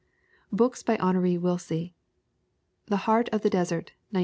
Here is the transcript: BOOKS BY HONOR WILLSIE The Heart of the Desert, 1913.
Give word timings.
BOOKS 0.51 0.81
BY 0.81 0.97
HONOR 0.97 1.39
WILLSIE 1.39 1.93
The 2.87 2.97
Heart 3.05 3.29
of 3.31 3.43
the 3.43 3.51
Desert, 3.51 3.91
1913. 4.09 4.19